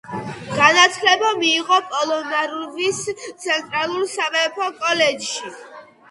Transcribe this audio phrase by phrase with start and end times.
[0.59, 3.01] განათლება მიიღო პოლონარუვის
[3.43, 5.53] ცენტრალურ სამეფო კოლეჯში.